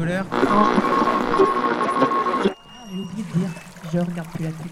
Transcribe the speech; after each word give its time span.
colère. 0.00 0.24
J'ai 2.90 2.98
oublié 2.98 3.22
de 3.22 3.38
dire, 3.38 3.48
je 3.92 3.98
regarde 3.98 4.28
plus 4.32 4.44
la 4.44 4.50
télé. 4.50 4.70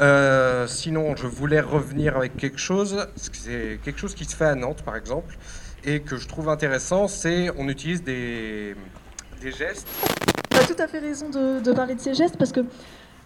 Euh, 0.00 0.66
sinon, 0.68 1.16
je 1.16 1.26
voulais 1.26 1.60
revenir 1.60 2.16
avec 2.16 2.36
quelque 2.36 2.58
chose. 2.58 3.08
C'est 3.16 3.80
quelque 3.84 3.98
chose 3.98 4.14
qui 4.14 4.24
se 4.24 4.36
fait 4.36 4.44
à 4.44 4.54
Nantes, 4.54 4.82
par 4.82 4.96
exemple, 4.96 5.36
et 5.84 6.00
que 6.00 6.16
je 6.16 6.28
trouve 6.28 6.48
intéressant. 6.48 7.08
C'est 7.08 7.50
on 7.58 7.68
utilise 7.68 8.04
des, 8.04 8.76
des 9.40 9.50
gestes. 9.50 9.88
Tu 10.50 10.56
as 10.58 10.64
tout 10.64 10.80
à 10.80 10.86
fait 10.86 11.00
raison 11.00 11.28
de, 11.28 11.60
de 11.60 11.72
parler 11.72 11.96
de 11.96 12.00
ces 12.00 12.14
gestes 12.14 12.36
parce 12.36 12.52
que 12.52 12.60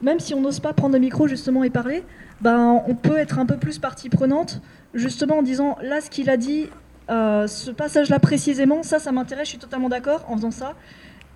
même 0.03 0.21
si 0.21 0.35
on 0.35 0.41
n'ose 0.41 0.61
pas 0.61 0.73
prendre 0.73 0.95
le 0.95 1.01
micro 1.01 1.27
justement 1.27 1.65
et 1.65 1.71
parler, 1.71 2.05
ben, 2.41 2.83
on 2.87 2.95
peut 2.95 3.17
être 3.17 3.39
un 3.39 3.47
peu 3.47 3.57
plus 3.57 3.79
partie 3.79 4.09
prenante 4.09 4.61
justement 4.95 5.39
en 5.39 5.43
disant 5.43 5.77
là 5.83 6.01
ce 6.01 6.11
qu'il 6.11 6.31
a 6.31 6.37
dit, 6.37 6.69
euh, 7.11 7.47
ce 7.47 7.71
passage-là 7.71 8.19
précisément, 8.19 8.83
ça, 8.83 8.99
ça 8.99 9.13
m'intéresse, 9.13 9.47
je 9.47 9.51
suis 9.51 9.59
totalement 9.59 9.89
d'accord 9.89 10.25
en 10.29 10.37
faisant 10.37 10.51
ça. 10.51 10.75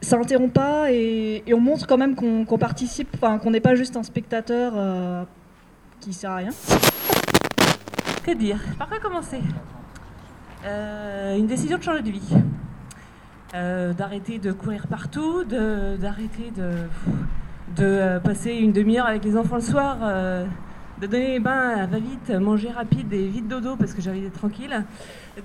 Ça 0.00 0.16
interrompt 0.16 0.52
pas 0.52 0.90
et, 0.90 1.44
on 1.52 1.60
montre 1.60 1.86
quand 1.86 1.96
même 1.96 2.16
qu'on 2.16 2.58
participe, 2.58 3.16
qu'on 3.20 3.50
n'est 3.50 3.60
pas 3.60 3.76
juste 3.76 3.96
un 3.96 4.02
spectateur 4.02 4.72
euh, 4.74 5.22
qui 6.00 6.12
sert 6.12 6.30
à 6.32 6.36
rien. 6.36 6.50
Que 8.24 8.32
dire? 8.32 8.58
Par 8.78 8.88
quoi 8.88 8.98
commencer? 8.98 9.40
Euh, 10.64 11.36
Une 11.36 11.46
décision 11.46 11.78
de 11.78 11.82
changer 11.82 12.02
de 12.02 12.10
vie. 12.10 12.34
Euh, 13.54 13.92
d'arrêter 13.92 14.38
de 14.38 14.50
courir 14.50 14.86
partout, 14.86 15.44
d'arrêter 15.44 16.50
de, 16.56 16.72
de 17.76 17.84
euh, 17.84 18.20
passer 18.20 18.52
une 18.52 18.72
demi-heure 18.72 19.06
avec 19.06 19.24
les 19.24 19.36
enfants 19.36 19.56
le 19.56 19.62
soir, 19.62 19.98
euh, 20.02 20.44
de 21.00 21.06
donner 21.06 21.28
les 21.28 21.40
bains 21.40 21.76
à 21.76 21.86
va-vite, 21.86 22.30
manger 22.30 22.70
rapide 22.70 23.12
et 23.12 23.26
vite 23.26 23.48
dodo 23.48 23.76
parce 23.76 23.94
que 23.94 24.02
j'avais 24.02 24.18
été 24.18 24.30
tranquille. 24.30 24.84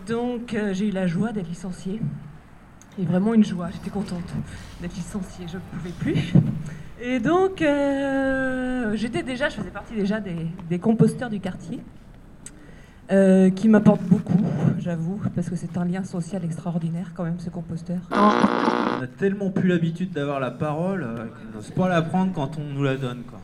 Donc 0.08 0.54
euh, 0.54 0.74
j'ai 0.74 0.90
eu 0.90 0.92
la 0.92 1.08
joie 1.08 1.32
d'être 1.32 1.48
licenciée. 1.48 2.02
Et 3.00 3.06
vraiment 3.06 3.36
une 3.36 3.46
joie, 3.46 3.70
j'étais 3.72 3.92
contente 3.92 4.34
d'être 4.82 4.96
licenciée, 4.96 5.46
je 5.48 5.58
ne 5.58 5.62
pouvais 5.72 5.92
plus. 5.92 6.34
Et 7.00 7.20
donc 7.20 7.64
j'étais 8.96 9.22
déjà, 9.22 9.50
je 9.50 9.56
faisais 9.56 9.70
partie 9.70 9.94
déjà 9.94 10.20
des, 10.20 10.48
des 10.68 10.80
composteurs 10.80 11.30
du 11.30 11.40
quartier. 11.40 11.80
Euh, 13.12 13.50
qui 13.50 13.70
m'apportent 13.70 14.04
beaucoup, 14.04 14.44
j'avoue, 14.80 15.22
parce 15.36 15.50
que 15.50 15.56
c'est 15.56 15.78
un 15.78 15.86
lien 15.86 16.04
social 16.04 16.44
extraordinaire 16.44 17.12
quand 17.16 17.24
même, 17.24 17.40
ce 17.40 17.50
composteur. 17.50 18.00
On 18.12 18.16
a 19.04 19.08
tellement 19.18 19.50
plus 19.50 19.68
l'habitude 19.70 20.12
d'avoir 20.12 20.40
la 20.40 20.52
parole 20.52 21.04
euh, 21.04 21.26
qu'on 21.26 21.58
n'ose 21.58 21.72
pas 21.72 21.88
la 21.88 22.02
prendre 22.02 22.34
quand 22.34 22.58
on 22.58 22.74
nous 22.74 22.84
la 22.84 22.96
donne. 22.98 23.24
Quoi. 23.30 23.40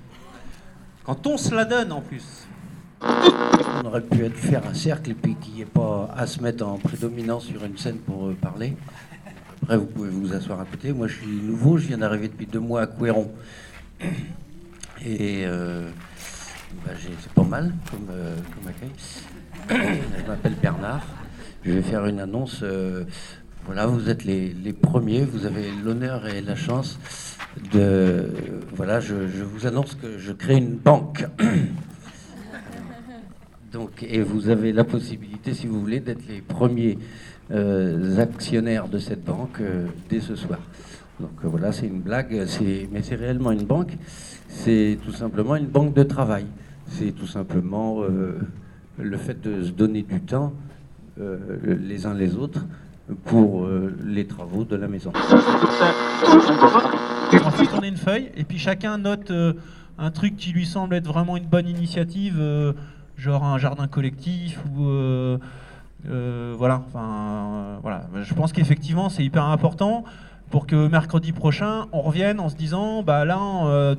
Quand 1.05 1.27
on 1.27 1.37
se 1.37 1.53
la 1.55 1.65
donne 1.65 1.91
en 1.91 2.01
plus. 2.01 2.47
On 3.01 3.85
aurait 3.85 4.01
pu 4.01 4.23
être- 4.23 4.35
faire 4.37 4.61
un 4.69 4.73
cercle 4.73 5.11
et 5.11 5.13
puis 5.13 5.35
qu'il 5.35 5.55
n'y 5.55 5.61
ait 5.61 5.65
pas 5.65 6.09
à 6.15 6.25
se 6.27 6.41
mettre 6.41 6.65
en 6.65 6.77
prédominance 6.77 7.45
sur 7.45 7.63
une 7.65 7.77
scène 7.77 7.97
pour 7.97 8.27
euh, 8.27 8.33
parler. 8.39 8.75
Après, 9.63 9.77
vous 9.77 9.85
pouvez 9.85 10.09
vous 10.09 10.33
asseoir 10.33 10.59
à 10.59 10.65
côté. 10.65 10.91
Moi, 10.93 11.07
je 11.07 11.15
suis 11.19 11.27
nouveau, 11.27 11.77
je 11.77 11.87
viens 11.87 11.97
d'arriver 11.97 12.27
depuis 12.27 12.45
deux 12.45 12.59
mois 12.59 12.81
à 12.81 12.87
Couéron. 12.87 13.31
Et 15.05 15.43
euh, 15.45 15.89
bah, 16.85 16.91
c'est 16.97 17.31
pas 17.33 17.43
mal 17.43 17.73
comme, 17.91 18.07
euh, 18.11 18.35
comme 18.55 18.67
accueil. 18.69 18.89
Je 19.69 20.27
m'appelle 20.27 20.55
Bernard. 20.61 21.05
Je 21.63 21.71
vais 21.71 21.81
faire 21.81 22.05
une 22.05 22.19
annonce. 22.19 22.61
euh, 22.63 23.03
voilà, 23.65 23.85
vous 23.85 24.09
êtes 24.09 24.25
les, 24.25 24.73
premiers. 24.73 25.23
Vous 25.23 25.45
avez 25.45 25.71
l'honneur 25.83 26.27
et 26.27 26.41
la 26.41 26.55
chance 26.55 26.99
de. 27.71 28.29
Voilà, 28.75 28.99
je, 28.99 29.13
vous 29.13 29.65
annonce 29.65 29.95
que 29.95 30.17
je 30.17 30.33
crée 30.33 30.57
une 30.57 30.75
banque. 30.75 31.25
Donc, 33.71 34.03
et 34.03 34.21
vous 34.21 34.49
avez 34.49 34.73
la 34.73 34.83
possibilité, 34.83 35.53
si 35.53 35.65
vous 35.65 35.79
voulez, 35.79 35.99
d'être 35.99 36.27
les 36.27 36.41
premiers 36.41 36.99
euh, 37.51 38.19
actionnaires 38.19 38.87
de 38.87 38.99
cette 38.99 39.23
banque 39.23 39.61
euh, 39.61 39.87
dès 40.09 40.19
ce 40.19 40.35
soir. 40.35 40.59
Donc 41.19 41.31
voilà, 41.43 41.71
c'est 41.71 41.87
une 41.87 42.01
blague, 42.01 42.45
mais 42.91 43.01
c'est 43.01 43.15
réellement 43.15 43.51
une 43.51 43.65
banque. 43.65 43.93
C'est 44.47 44.99
tout 45.03 45.13
simplement 45.13 45.55
une 45.55 45.67
banque 45.67 45.93
de 45.93 46.03
travail. 46.03 46.45
C'est 46.87 47.13
tout 47.13 47.27
simplement 47.27 48.03
le 48.97 49.17
fait 49.17 49.41
de 49.41 49.63
se 49.63 49.71
donner 49.71 50.03
du 50.03 50.21
temps 50.21 50.53
euh, 51.19 51.37
les 51.79 52.05
uns 52.05 52.13
les 52.13 52.35
autres 52.35 52.65
pour 53.25 53.65
euh, 53.65 53.95
les 54.03 54.25
travaux 54.25 54.63
de 54.63 54.75
la 54.75 54.87
maison. 54.87 55.11
On 57.33 57.51
fait 57.51 57.65
tourner 57.67 57.89
une 57.89 57.97
feuille 57.97 58.31
et 58.35 58.43
puis 58.43 58.57
chacun 58.57 58.97
note 58.97 59.29
euh, 59.31 59.53
un 59.97 60.11
truc 60.11 60.37
qui 60.37 60.51
lui 60.51 60.65
semble 60.65 60.95
être 60.95 61.07
vraiment 61.07 61.37
une 61.37 61.45
bonne 61.45 61.67
initiative, 61.67 62.41
genre 63.15 63.43
un 63.43 63.59
jardin 63.59 63.87
collectif 63.87 64.59
ou 64.65 64.85
voilà. 66.03 66.83
Enfin 66.87 67.77
voilà. 67.83 68.07
Je 68.23 68.33
pense 68.33 68.53
qu'effectivement 68.53 69.09
c'est 69.09 69.23
hyper 69.23 69.45
important 69.45 70.03
pour 70.49 70.65
que 70.65 70.87
mercredi 70.87 71.31
prochain 71.31 71.85
on 71.91 72.01
revienne 72.01 72.39
en 72.39 72.49
se 72.49 72.55
disant 72.55 73.03
bah 73.03 73.23
là 73.23 73.95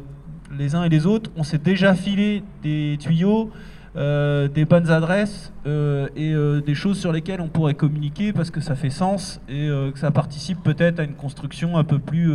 les 0.59 0.75
uns 0.75 0.83
et 0.83 0.89
les 0.89 1.07
autres 1.07 1.31
on 1.37 1.45
s'est 1.45 1.59
déjà 1.59 1.95
filé 1.95 2.43
des 2.65 2.97
tuyaux. 2.99 3.53
Euh, 3.97 4.49
des 4.49 4.65
bonnes 4.65 4.91
adresses 4.91 5.53
euh, 5.67 6.09
et 6.17 6.33
euh, 6.33 6.61
des 6.61 6.75
choses 6.75 6.99
sur 6.99 7.13
lesquelles 7.13 7.41
on 7.41 7.47
pourrait 7.47 7.75
communiquer 7.75 8.33
parce 8.33 8.51
que 8.51 8.61
ça 8.61 8.75
fait 8.75 8.91
sens 8.91 9.41
et 9.49 9.69
que 9.69 9.99
ça 10.01 10.11
participe 10.11 10.61
peut-être 10.65 10.99
à 10.99 11.05
une 11.05 11.15
construction 11.15 11.77
un 11.77 11.85
peu 11.85 12.01
plus 12.01 12.33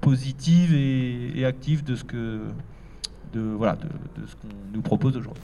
positive 0.00 0.74
et, 0.74 1.44
active 1.44 1.84
de 1.84 1.94
ce 1.96 2.04
que 2.04 2.40
de 3.34 3.40
voilà 3.40 3.76
de, 3.76 4.26
ce 4.26 4.34
qu'on 4.36 4.48
nous 4.72 4.80
propose 4.80 5.16
aujourd'hui. 5.16 5.42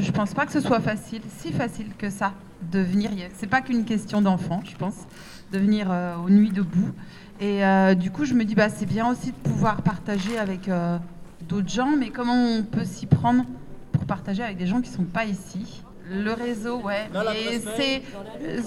Je 0.00 0.12
pense 0.12 0.32
pas 0.32 0.46
que 0.46 0.52
ce 0.52 0.60
soit 0.60 0.80
facile, 0.80 1.22
si 1.38 1.52
facile 1.52 1.88
que 1.98 2.10
ça, 2.10 2.34
de 2.70 2.78
venir. 2.78 3.10
C'est 3.34 3.48
pas 3.48 3.62
qu'une 3.62 3.84
question 3.84 4.22
d'enfant, 4.22 4.62
je 4.64 4.76
pense, 4.76 5.06
de 5.52 5.58
venir 5.58 5.88
aux 6.24 6.30
nuits 6.30 6.50
debout. 6.50 6.92
Et 7.40 7.62
du 7.96 8.10
coup, 8.10 8.24
je 8.24 8.34
me 8.34 8.44
dis, 8.44 8.54
bah, 8.54 8.68
c'est 8.68 8.86
bien 8.86 9.08
aussi 9.08 9.32
de 9.32 9.50
pouvoir 9.50 9.82
partager 9.82 10.38
avec 10.38 10.68
d'autres 11.48 11.68
gens, 11.68 11.90
mais 11.98 12.10
comment 12.10 12.34
on 12.34 12.62
peut 12.62 12.84
s'y 12.84 13.06
prendre 13.06 13.44
pour 13.92 14.04
partager 14.04 14.42
avec 14.42 14.56
des 14.56 14.66
gens 14.66 14.80
qui 14.80 14.90
sont 14.90 15.04
pas 15.04 15.24
ici? 15.24 15.82
Le 16.10 16.32
réseau, 16.34 16.80
ouais. 16.82 17.08
mais 17.14 17.60
c'est. 17.76 18.02
euh, 18.42 18.60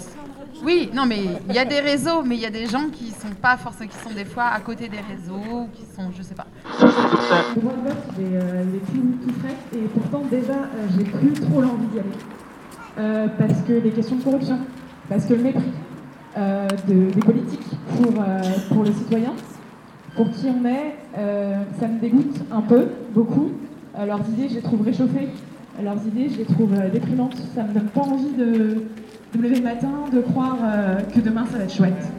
oui, 0.63 0.89
non, 0.91 1.05
mais 1.05 1.19
il 1.49 1.53
y 1.53 1.59
a 1.59 1.65
des 1.65 1.79
réseaux, 1.81 2.23
mais 2.23 2.35
il 2.35 2.41
y 2.41 2.47
a 2.47 2.49
des 2.49 2.65
gens 2.65 2.89
qui 2.91 3.11
sont 3.11 3.35
pas 3.39 3.57
forcément, 3.57 3.89
qui 3.91 3.97
sont 4.09 4.15
des 4.15 4.25
fois 4.25 4.45
à 4.45 4.59
côté 4.59 4.89
des 4.89 4.97
réseaux, 4.97 5.35
ou 5.51 5.69
qui 5.71 5.83
sont, 5.95 6.09
je 6.17 6.23
sais 6.23 6.33
pas. 6.33 6.47
Le 6.79 7.61
vote, 7.61 7.73
il 8.17 8.23
est, 8.23 8.27
euh, 8.37 8.63
il 8.67 8.75
est 8.77 8.79
tout, 8.79 9.17
tout 9.27 9.33
frais 9.39 9.55
et 9.75 9.81
pourtant 9.93 10.23
déjà 10.31 10.53
euh, 10.53 10.87
j'ai 10.97 11.03
plus 11.03 11.33
trop 11.33 11.61
l'envie 11.61 11.85
d'y 11.93 11.99
aller. 11.99 12.09
Euh, 12.97 13.27
parce 13.37 13.61
que 13.67 13.73
les 13.73 13.91
questions 13.91 14.15
de 14.15 14.23
corruption, 14.23 14.57
parce 15.07 15.25
que 15.25 15.35
le 15.35 15.43
mépris 15.43 15.63
euh, 16.37 16.67
de- 16.87 17.11
des 17.11 17.19
politiques 17.19 17.69
pour, 18.01 18.13
euh, 18.19 18.41
pour 18.69 18.83
les 18.83 18.93
citoyens, 18.93 19.33
pour 20.17 20.31
qui 20.31 20.47
on 20.47 20.65
est, 20.65 20.95
euh, 21.17 21.61
ça 21.79 21.87
me 21.87 21.99
dégoûte 21.99 22.41
un 22.51 22.61
peu, 22.61 22.87
beaucoup. 23.13 23.51
Leurs 23.95 24.27
idées, 24.29 24.49
je 24.49 24.55
les 24.55 24.61
trouve 24.61 24.81
réchauffées, 24.81 25.29
leurs 25.81 26.05
idées, 26.07 26.29
je 26.29 26.39
les 26.39 26.45
trouve 26.45 26.73
euh, 26.73 26.89
déprimantes. 26.89 27.35
Ça 27.55 27.63
me 27.63 27.73
donne 27.73 27.89
pas 27.89 28.01
envie 28.01 28.33
de, 28.33 28.45
de 29.33 29.37
me 29.37 29.43
lever 29.43 29.55
le 29.55 29.63
matin, 29.63 29.91
de 30.11 30.19
croire 30.19 30.57
euh, 30.63 30.97
que 31.15 31.19
demain 31.19 31.45
ça 31.45 31.59
va 31.59 31.63
être 31.63 31.73
chouette. 31.73 32.11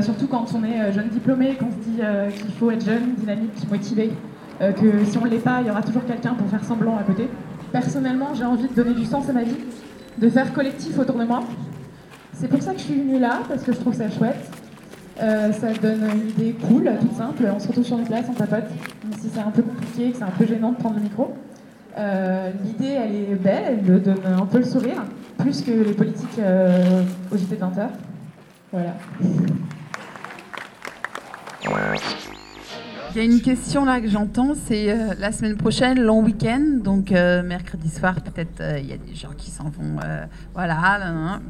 Surtout 0.00 0.26
quand 0.26 0.46
on 0.54 0.64
est 0.64 0.90
jeune 0.90 1.08
diplômé, 1.08 1.54
qu'on 1.56 1.70
se 1.70 1.76
dit 1.86 2.00
qu'il 2.34 2.54
faut 2.54 2.70
être 2.70 2.82
jeune, 2.82 3.12
dynamique, 3.18 3.70
motivé, 3.70 4.10
que 4.58 5.04
si 5.04 5.18
on 5.18 5.26
ne 5.26 5.28
l'est 5.28 5.36
pas, 5.36 5.60
il 5.60 5.66
y 5.66 5.70
aura 5.70 5.82
toujours 5.82 6.06
quelqu'un 6.06 6.32
pour 6.32 6.48
faire 6.48 6.64
semblant 6.64 6.96
à 6.96 7.02
côté. 7.02 7.28
Personnellement, 7.72 8.28
j'ai 8.32 8.46
envie 8.46 8.68
de 8.68 8.74
donner 8.74 8.94
du 8.94 9.04
sens 9.04 9.28
à 9.28 9.34
ma 9.34 9.42
vie, 9.42 9.58
de 10.16 10.30
faire 10.30 10.50
collectif 10.54 10.98
autour 10.98 11.16
de 11.16 11.24
moi. 11.24 11.42
C'est 12.32 12.48
pour 12.48 12.62
ça 12.62 12.72
que 12.72 12.78
je 12.78 12.84
suis 12.84 12.94
venue 12.94 13.18
là, 13.18 13.40
parce 13.46 13.64
que 13.64 13.74
je 13.74 13.78
trouve 13.78 13.92
ça 13.92 14.08
chouette. 14.08 14.50
Euh, 15.20 15.50
ça 15.52 15.72
donne 15.72 16.02
une 16.14 16.30
idée 16.30 16.52
cool, 16.66 16.90
toute 17.00 17.16
simple. 17.16 17.44
On 17.54 17.58
se 17.58 17.68
retrouve 17.68 17.84
sur 17.84 17.98
une 17.98 18.04
place, 18.04 18.26
on 18.28 18.34
tapote, 18.34 18.64
même 19.04 19.18
si 19.18 19.28
c'est 19.32 19.40
un 19.40 19.50
peu 19.50 19.62
compliqué, 19.62 20.10
que 20.10 20.18
c'est 20.18 20.24
un 20.24 20.30
peu 20.30 20.46
gênant 20.46 20.72
de 20.72 20.76
prendre 20.76 20.96
le 20.96 21.02
micro. 21.02 21.34
Euh, 21.96 22.50
L'idée, 22.62 22.92
elle 22.92 23.14
est 23.14 23.34
belle, 23.34 23.78
elle 23.88 24.02
donne 24.02 24.20
un 24.26 24.44
peu 24.44 24.58
le 24.58 24.64
sourire, 24.64 25.04
plus 25.38 25.62
que 25.62 25.70
les 25.70 25.94
politiques 25.94 26.38
euh, 26.38 27.02
au 27.32 27.36
JT 27.36 27.56
de 27.56 27.60
20h. 27.60 27.88
Voilà. 28.72 28.94
Il 33.10 33.16
y 33.16 33.20
a 33.20 33.24
une 33.24 33.40
question 33.40 33.86
là 33.86 34.00
que 34.02 34.08
j'entends, 34.08 34.52
c'est 34.54 34.90
euh, 34.90 35.14
la 35.18 35.32
semaine 35.32 35.56
prochaine, 35.56 35.98
long 35.98 36.22
week-end, 36.22 36.80
donc 36.84 37.10
mercredi 37.10 37.88
soir, 37.88 38.16
peut-être 38.20 38.62
il 38.78 38.86
y 38.86 38.92
a 38.92 38.98
des 38.98 39.14
gens 39.14 39.32
qui 39.38 39.50
s'en 39.50 39.70
vont, 39.70 39.96
voilà. 40.52 40.74
là, 40.74 40.98
là. 40.98 41.40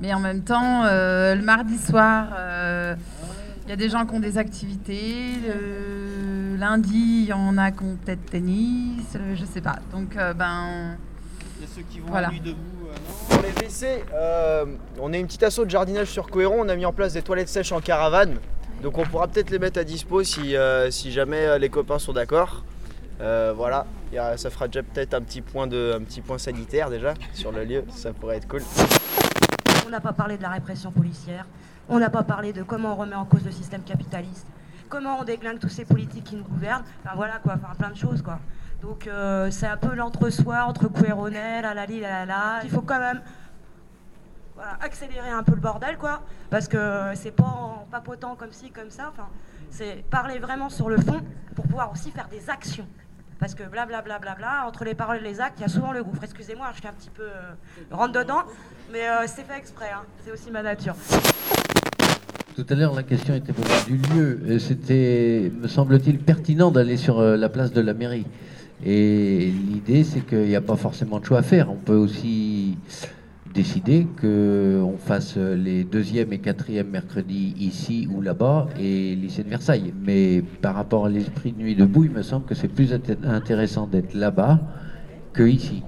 Mais 0.00 0.12
en 0.12 0.20
même 0.20 0.42
temps, 0.42 0.84
euh, 0.84 1.34
le 1.34 1.42
mardi 1.42 1.78
soir, 1.78 2.28
euh, 2.36 2.94
il 3.64 3.70
y 3.70 3.72
a 3.72 3.76
des 3.76 3.88
gens 3.88 4.04
qui 4.06 4.14
ont 4.14 4.20
des 4.20 4.38
activités. 4.38 5.26
Le 5.46 6.56
lundi, 6.56 7.20
il 7.22 7.24
y 7.26 7.32
en 7.32 7.56
a 7.58 7.70
qui 7.70 7.82
ont 7.84 7.96
peut-être 8.04 8.26
tennis, 8.26 9.04
euh, 9.16 9.34
je 9.36 9.44
sais 9.44 9.60
pas. 9.60 9.76
Donc, 9.92 10.16
euh, 10.16 10.34
ben. 10.34 10.96
Il 11.58 11.62
y 11.62 11.64
a 11.64 11.68
ceux 11.74 11.82
qui 11.82 12.00
vont 12.00 12.08
Voilà. 12.08 12.28
à 12.28 12.30
nuit 12.32 12.40
debout. 12.40 12.58
Pour 13.30 13.42
les 13.42 13.52
WC, 13.52 14.04
on 15.00 15.12
est 15.12 15.20
une 15.20 15.26
petite 15.26 15.42
asso 15.44 15.60
de 15.64 15.70
jardinage 15.70 16.08
sur 16.08 16.28
Couéron. 16.28 16.56
On 16.60 16.68
a 16.68 16.76
mis 16.76 16.84
en 16.86 16.92
place 16.92 17.12
des 17.14 17.22
toilettes 17.22 17.48
sèches 17.48 17.72
en 17.72 17.80
caravane. 17.80 18.36
Donc 18.82 18.98
on 18.98 19.04
pourra 19.04 19.28
peut-être 19.28 19.50
les 19.50 19.58
mettre 19.58 19.78
à 19.80 19.84
dispo 19.84 20.22
si, 20.24 20.54
si 20.90 21.12
jamais 21.12 21.58
les 21.58 21.68
copains 21.70 21.98
sont 21.98 22.12
d'accord. 22.12 22.64
Euh, 23.20 23.52
voilà, 23.56 23.86
a- 24.18 24.36
ça 24.36 24.50
fera 24.50 24.66
déjà 24.66 24.82
peut-être 24.82 25.14
un 25.14 25.22
petit 25.22 25.40
point 25.40 25.66
de, 25.68 25.94
un 25.96 26.02
petit 26.02 26.20
point 26.20 26.36
sanitaire 26.38 26.90
déjà 26.90 27.14
sur 27.32 27.52
le 27.52 27.64
lieu, 27.64 27.84
ça 27.94 28.12
pourrait 28.12 28.36
être 28.38 28.48
cool. 28.48 28.62
On 29.86 29.90
n'a 29.90 30.00
pas 30.00 30.12
parlé 30.12 30.36
de 30.36 30.42
la 30.42 30.48
répression 30.48 30.90
policière, 30.90 31.46
on 31.88 31.98
n'a 31.98 32.10
pas 32.10 32.22
parlé 32.22 32.52
de 32.52 32.62
comment 32.62 32.92
on 32.92 32.96
remet 32.96 33.14
en 33.14 33.24
cause 33.24 33.44
le 33.44 33.50
système 33.50 33.82
capitaliste, 33.82 34.46
comment 34.88 35.18
on 35.20 35.24
déglingue 35.24 35.58
tous 35.58 35.68
ces 35.68 35.84
politiques 35.84 36.24
qui 36.24 36.36
nous 36.36 36.44
gouvernent, 36.44 36.84
enfin 37.04 37.14
voilà 37.14 37.38
quoi, 37.38 37.56
plein 37.78 37.90
de 37.90 37.96
choses 37.96 38.22
quoi. 38.22 38.40
Donc 38.82 39.06
euh, 39.06 39.50
c'est 39.50 39.66
un 39.66 39.76
peu 39.76 39.94
l'entre-soi 39.94 40.64
entre 40.64 40.88
Couéronnet, 40.88 41.62
la 41.62 41.74
la 41.74 41.86
la 41.86 42.26
la. 42.26 42.60
Il 42.64 42.70
faut 42.70 42.80
quand 42.80 42.98
même 42.98 43.20
accélérer 44.80 45.30
un 45.30 45.42
peu 45.42 45.52
le 45.52 45.60
bordel 45.60 45.98
quoi, 45.98 46.22
parce 46.50 46.66
que 46.66 47.12
c'est 47.14 47.32
pas 47.32 47.44
en 47.44 47.86
papotant 47.90 48.36
comme 48.36 48.52
ci, 48.52 48.70
comme 48.70 48.90
ça, 48.90 49.10
enfin 49.12 49.28
c'est 49.70 50.04
parler 50.08 50.38
vraiment 50.38 50.70
sur 50.70 50.88
le 50.88 50.96
fond 50.96 51.20
pour 51.54 51.66
pouvoir 51.66 51.92
aussi 51.92 52.10
faire 52.10 52.28
des 52.28 52.48
actions. 52.48 52.86
Parce 53.40 53.54
que 53.54 53.64
blablabla, 53.64 54.02
bla, 54.02 54.18
bla, 54.18 54.34
bla, 54.34 54.64
entre 54.66 54.84
les 54.84 54.94
paroles 54.94 55.18
et 55.18 55.28
les 55.28 55.40
actes, 55.40 55.58
il 55.58 55.62
y 55.62 55.64
a 55.64 55.68
souvent 55.68 55.92
le 55.92 56.02
gouffre. 56.02 56.22
Excusez-moi, 56.22 56.68
je 56.72 56.80
suis 56.80 56.88
un 56.88 56.92
petit 56.92 57.10
peu 57.10 57.24
euh, 57.24 57.52
rentre 57.90 58.12
dedans, 58.12 58.44
mais 58.92 59.08
euh, 59.08 59.26
c'est 59.26 59.44
fait 59.44 59.58
exprès, 59.58 59.90
hein. 59.94 60.02
c'est 60.24 60.32
aussi 60.32 60.50
ma 60.50 60.62
nature. 60.62 60.94
Tout 62.56 62.66
à 62.70 62.74
l'heure, 62.74 62.94
la 62.94 63.02
question 63.02 63.34
était 63.34 63.52
posée 63.52 63.84
du 63.86 63.96
lieu. 63.96 64.40
Euh, 64.46 64.58
C'était, 64.58 65.50
me 65.60 65.66
semble-t-il, 65.66 66.20
pertinent 66.20 66.70
d'aller 66.70 66.96
sur 66.96 67.20
la 67.20 67.48
place 67.48 67.72
de 67.72 67.80
la 67.80 67.94
mairie. 67.94 68.26
Et 68.84 69.50
l'idée, 69.50 70.04
c'est 70.04 70.20
qu'il 70.20 70.46
n'y 70.46 70.56
a 70.56 70.60
pas 70.60 70.76
forcément 70.76 71.18
de 71.18 71.24
choix 71.24 71.38
à 71.38 71.42
faire. 71.42 71.70
On 71.70 71.76
peut 71.76 71.96
aussi 71.96 72.76
décider 73.54 74.06
qu'on 74.20 74.96
fasse 74.98 75.36
les 75.36 75.84
deuxième 75.84 76.32
et 76.32 76.38
quatrième 76.38 76.88
mercredis 76.88 77.54
ici 77.58 78.08
ou 78.12 78.20
là-bas 78.20 78.66
et 78.78 79.14
lycée 79.14 79.44
de 79.44 79.48
Versailles. 79.48 79.94
Mais 80.04 80.42
par 80.60 80.74
rapport 80.74 81.06
à 81.06 81.08
l'esprit 81.08 81.52
de 81.52 81.58
Nuit 81.58 81.76
debout, 81.76 82.04
il 82.04 82.10
me 82.10 82.22
semble 82.22 82.44
que 82.46 82.54
c'est 82.54 82.68
plus 82.68 82.92
inté- 82.92 83.16
intéressant 83.24 83.86
d'être 83.86 84.14
là-bas 84.14 84.60
que 85.32 85.44
ici. 85.44 85.82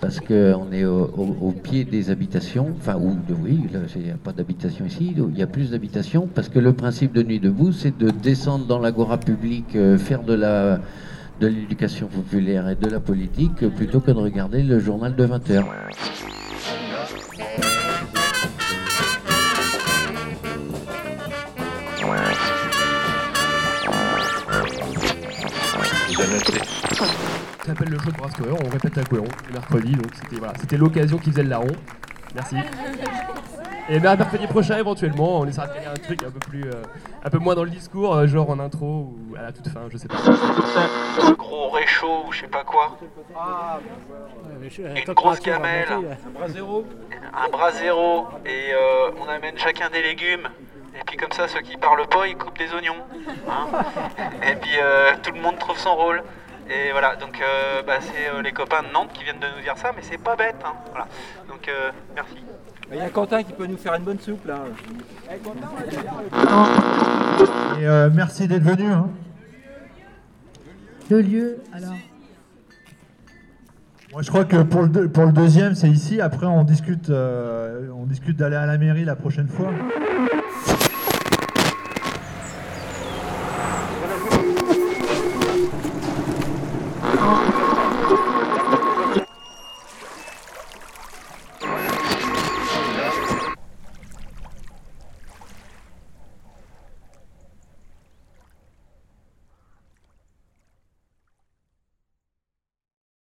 Parce 0.00 0.20
qu'on 0.20 0.72
est 0.72 0.84
au, 0.84 1.54
pied 1.62 1.84
des 1.84 2.10
habitations, 2.10 2.68
enfin, 2.76 2.96
oui, 2.98 3.60
il 3.96 4.02
n'y 4.02 4.10
a 4.10 4.14
pas 4.14 4.32
d'habitation 4.32 4.86
ici, 4.86 5.14
il 5.16 5.38
y 5.38 5.42
a 5.42 5.46
plus 5.46 5.72
d'habitations, 5.72 6.28
parce 6.32 6.48
que 6.48 6.58
le 6.58 6.72
principe 6.72 7.12
de 7.12 7.22
Nuit 7.22 7.40
debout, 7.40 7.72
c'est 7.72 7.96
de 7.98 8.10
descendre 8.10 8.66
dans 8.66 8.78
l'agora 8.78 9.18
publique, 9.18 9.76
euh, 9.76 9.98
faire 9.98 10.22
de 10.22 10.34
la 10.34 10.80
de 11.40 11.46
l'éducation 11.46 12.06
populaire 12.06 12.68
et 12.68 12.76
de 12.76 12.86
la 12.88 13.00
politique, 13.00 13.62
euh, 13.62 13.70
plutôt 13.70 14.00
que 14.00 14.10
de 14.10 14.18
regarder 14.18 14.62
le 14.62 14.78
journal 14.78 15.16
de 15.16 15.24
20 15.24 15.50
heures. 15.50 15.74
Ça 26.20 27.66
s'appelle 27.66 27.88
le 27.88 27.98
show 27.98 28.10
de 28.10 28.16
Brasse 28.16 28.34
Cohérent, 28.34 28.58
on 28.64 28.68
répète 28.68 28.98
à 28.98 29.04
Cohérent 29.04 29.28
le 29.48 29.52
mercredi, 29.54 29.92
donc 29.92 30.12
c'était 30.14 30.36
voilà, 30.36 30.52
c'était 30.60 30.76
l'occasion 30.76 31.18
qui 31.18 31.30
faisait 31.30 31.42
le 31.42 31.50
larron. 31.50 31.72
Merci. 32.34 32.56
Et 33.88 33.98
ben, 33.98 34.14
mercredi 34.14 34.46
prochain, 34.46 34.78
éventuellement, 34.78 35.40
on 35.40 35.46
essaiera 35.46 35.66
de 35.66 35.74
gagner 35.74 35.86
un 35.88 35.94
truc 35.94 36.22
un 36.22 36.30
peu 36.30 36.38
plus, 36.38 36.64
euh, 36.64 36.82
un 37.24 37.30
peu 37.30 37.38
moins 37.38 37.54
dans 37.56 37.64
le 37.64 37.70
discours, 37.70 38.14
euh, 38.14 38.26
genre 38.26 38.48
en 38.50 38.60
intro 38.60 38.86
ou 38.86 39.34
à 39.36 39.42
la 39.42 39.50
toute 39.50 39.66
fin, 39.66 39.80
je 39.90 39.96
sais 39.96 40.06
pas. 40.06 40.16
Un 41.22 41.32
gros 41.32 41.70
réchaud 41.70 42.24
ou 42.28 42.32
je 42.32 42.42
sais 42.42 42.46
pas 42.46 42.62
quoi. 42.62 42.98
Une 44.78 45.14
grosse 45.14 45.40
gamelle. 45.40 45.88
Un 45.90 46.30
bras 46.30 46.48
zéro. 46.48 46.84
Un 47.34 47.48
bras 47.48 47.72
zéro. 47.72 48.26
Et 48.46 48.72
euh, 48.72 49.10
on 49.20 49.28
amène 49.28 49.58
chacun 49.58 49.90
des 49.90 50.02
légumes. 50.02 50.48
Et 51.00 51.04
puis 51.06 51.16
comme 51.16 51.32
ça, 51.32 51.48
ceux 51.48 51.60
qui 51.60 51.76
parlent 51.76 52.06
pas, 52.08 52.26
ils 52.28 52.36
coupent 52.36 52.58
des 52.58 52.72
oignons. 52.74 52.94
hein. 53.48 53.66
Et 54.48 54.54
puis 54.56 54.70
euh, 54.82 55.12
tout 55.22 55.32
le 55.32 55.40
monde 55.40 55.58
trouve 55.58 55.78
son 55.78 55.94
rôle. 55.94 56.22
Et 56.68 56.92
voilà, 56.92 57.16
donc 57.16 57.40
euh, 57.40 57.82
bah, 57.84 57.94
c'est 58.00 58.28
euh, 58.32 58.42
les 58.42 58.52
copains 58.52 58.82
de 58.82 58.92
Nantes 58.92 59.10
qui 59.12 59.24
viennent 59.24 59.40
de 59.40 59.46
nous 59.56 59.62
dire 59.62 59.76
ça, 59.76 59.90
mais 59.96 60.02
c'est 60.02 60.18
pas 60.22 60.36
bête. 60.36 60.56
hein. 60.64 60.72
Voilà. 60.90 61.08
Donc 61.48 61.66
euh, 61.68 61.90
merci. 62.14 62.36
Il 62.92 62.98
y 62.98 63.00
a 63.00 63.08
Quentin 63.08 63.42
qui 63.42 63.52
peut 63.52 63.66
nous 63.66 63.76
faire 63.76 63.94
une 63.94 64.02
bonne 64.04 64.18
soupe 64.20 64.44
là. 64.46 64.58
Et 67.80 67.86
euh, 67.86 68.10
merci 68.12 68.46
d'être 68.48 68.62
venu. 68.62 68.86
hein. 68.90 69.08
Le 71.10 71.20
lieu, 71.22 71.58
alors 71.72 71.94
Moi, 74.12 74.22
je 74.22 74.28
crois 74.28 74.44
que 74.44 74.62
pour 74.62 74.82
le, 74.82 74.88
deux- 74.88 75.08
pour 75.08 75.24
le 75.24 75.32
deuxième, 75.32 75.74
c'est 75.74 75.88
ici. 75.88 76.20
Après, 76.20 76.46
on 76.46 76.62
discute, 76.62 77.10
euh, 77.10 77.88
on 77.96 78.06
discute 78.06 78.36
d'aller 78.36 78.54
à 78.56 78.66
la 78.66 78.78
mairie 78.78 79.04
la 79.04 79.16
prochaine 79.16 79.48
fois. 79.48 79.70